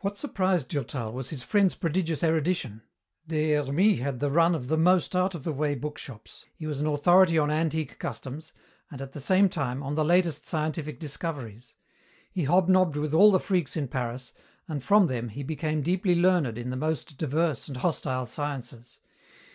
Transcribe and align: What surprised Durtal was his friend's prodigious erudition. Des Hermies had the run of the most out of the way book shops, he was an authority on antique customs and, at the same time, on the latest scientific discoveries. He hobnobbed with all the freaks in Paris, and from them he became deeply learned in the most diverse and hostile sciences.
What 0.00 0.18
surprised 0.18 0.68
Durtal 0.68 1.10
was 1.10 1.30
his 1.30 1.42
friend's 1.42 1.74
prodigious 1.74 2.22
erudition. 2.22 2.82
Des 3.26 3.54
Hermies 3.56 4.00
had 4.00 4.20
the 4.20 4.30
run 4.30 4.54
of 4.54 4.68
the 4.68 4.76
most 4.76 5.16
out 5.16 5.34
of 5.34 5.42
the 5.42 5.54
way 5.54 5.74
book 5.74 5.96
shops, 5.96 6.44
he 6.54 6.66
was 6.66 6.80
an 6.82 6.86
authority 6.86 7.38
on 7.38 7.50
antique 7.50 7.98
customs 7.98 8.52
and, 8.90 9.00
at 9.00 9.12
the 9.12 9.22
same 9.22 9.48
time, 9.48 9.82
on 9.82 9.94
the 9.94 10.04
latest 10.04 10.44
scientific 10.44 11.00
discoveries. 11.00 11.76
He 12.30 12.44
hobnobbed 12.44 12.96
with 12.96 13.14
all 13.14 13.30
the 13.32 13.40
freaks 13.40 13.74
in 13.74 13.88
Paris, 13.88 14.34
and 14.68 14.82
from 14.82 15.06
them 15.06 15.30
he 15.30 15.42
became 15.42 15.80
deeply 15.80 16.14
learned 16.14 16.58
in 16.58 16.68
the 16.68 16.76
most 16.76 17.16
diverse 17.16 17.68
and 17.68 17.78
hostile 17.78 18.26
sciences. 18.26 19.00